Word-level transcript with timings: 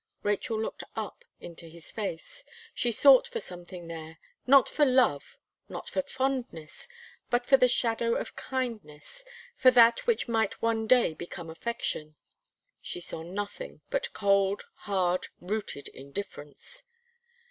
Rachel 0.23 0.59
looked 0.59 0.83
up 0.95 1.25
into 1.39 1.67
his 1.67 1.91
face; 1.91 2.43
she 2.73 2.91
sought 2.91 3.27
for 3.27 3.39
something 3.39 3.87
there, 3.87 4.17
not 4.47 4.67
for 4.67 4.83
love, 4.83 5.37
not 5.69 5.91
for 5.91 6.01
fondness, 6.01 6.87
but 7.29 7.45
for 7.45 7.55
the 7.55 7.67
shadow 7.67 8.15
of 8.15 8.35
kindness, 8.35 9.23
for 9.55 9.69
that 9.69 10.07
which 10.07 10.27
might 10.27 10.59
one 10.59 10.87
day 10.87 11.13
become 11.13 11.51
affection 11.51 12.15
she 12.81 12.99
saw 12.99 13.21
nothing 13.21 13.81
but 13.91 14.11
cold, 14.11 14.63
hard, 14.73 15.27
rooted 15.39 15.87
indifference. 15.89 16.81